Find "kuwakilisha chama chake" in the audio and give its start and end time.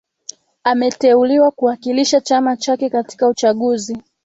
1.51-2.89